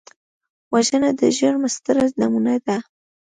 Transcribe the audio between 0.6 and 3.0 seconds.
وژنه د جرم ستره نمونه ده